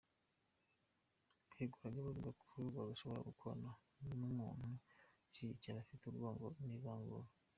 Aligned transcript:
Beguraga 1.53 1.99
bavuga 2.07 2.31
ko 2.41 2.55
badashobora 2.75 3.27
gukorana 3.29 3.69
n’umuntu 4.19 4.67
ushyigikiye 5.29 5.71
abafite 5.73 6.03
urwango 6.07 6.47
n’ivangura. 6.65 7.27